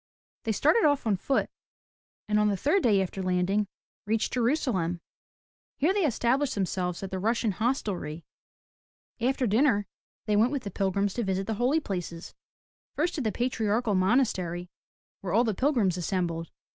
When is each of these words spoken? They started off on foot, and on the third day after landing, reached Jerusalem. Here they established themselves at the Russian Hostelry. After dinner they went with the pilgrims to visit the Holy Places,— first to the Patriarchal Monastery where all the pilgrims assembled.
They 0.45 0.51
started 0.51 0.83
off 0.83 1.05
on 1.05 1.15
foot, 1.15 1.51
and 2.27 2.39
on 2.39 2.47
the 2.49 2.57
third 2.57 2.81
day 2.81 3.03
after 3.03 3.21
landing, 3.21 3.67
reached 4.07 4.33
Jerusalem. 4.33 4.99
Here 5.77 5.93
they 5.93 6.07
established 6.07 6.55
themselves 6.55 7.03
at 7.03 7.11
the 7.11 7.19
Russian 7.19 7.51
Hostelry. 7.51 8.25
After 9.19 9.45
dinner 9.45 9.85
they 10.25 10.35
went 10.35 10.51
with 10.53 10.63
the 10.63 10.71
pilgrims 10.71 11.13
to 11.13 11.23
visit 11.23 11.45
the 11.45 11.53
Holy 11.61 11.79
Places,— 11.79 12.33
first 12.95 13.13
to 13.13 13.21
the 13.21 13.31
Patriarchal 13.31 13.93
Monastery 13.93 14.71
where 15.19 15.33
all 15.33 15.43
the 15.43 15.53
pilgrims 15.53 15.97
assembled. 15.97 16.49